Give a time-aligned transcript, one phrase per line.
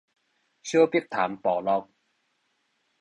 [0.63, 1.87] 小碧潭部落